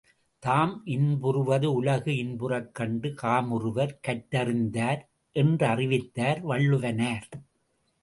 தாம் 0.43 0.81
இன்புறுவது 0.85 1.73
உலகு 1.73 2.11
இன்புறக் 2.11 2.71
கண்டு 2.71 3.13
காமுறுவர் 3.21 3.95
கற்றறிந் 4.07 4.69
தார் 4.69 5.01
என்றறிவித்தார் 5.35 6.41
வள்ளுவனார். 6.49 7.27